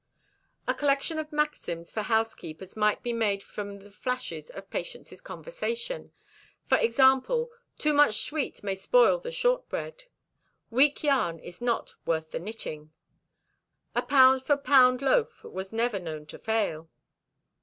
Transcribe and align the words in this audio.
A 0.67 0.73
collection 0.73 1.19
of 1.19 1.31
maxims 1.31 1.91
for 1.91 2.01
housekeepers 2.01 2.75
might 2.75 3.03
be 3.03 3.13
made 3.13 3.43
from 3.43 3.77
the 3.77 3.91
flashes 3.91 4.49
of 4.49 4.71
Patience's 4.71 5.21
conversation. 5.21 6.11
For 6.65 6.75
example: 6.79 7.51
"Too 7.77 7.93
much 7.93 8.19
sweet 8.25 8.63
may 8.63 8.73
spoil 8.73 9.19
the 9.19 9.31
short 9.31 9.69
bread." 9.69 10.05
"Weak 10.71 11.03
yarn 11.03 11.37
is 11.37 11.61
not 11.61 11.93
worth 12.03 12.31
the 12.31 12.39
knitting." 12.39 12.91
"A 13.93 14.01
pound 14.01 14.41
for 14.41 14.57
pound 14.57 15.03
loaf 15.03 15.43
was 15.43 15.71
never 15.71 15.99
known 15.99 16.25
to 16.25 16.39
fail." 16.39 16.89